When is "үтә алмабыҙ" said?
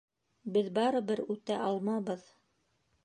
1.35-2.25